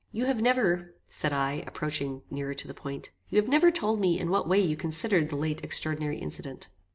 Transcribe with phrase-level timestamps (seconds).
[0.11, 4.17] "You have never," said I, approaching nearer to the point "you have never told me
[4.19, 6.69] in what way you considered the late extraordinary incident."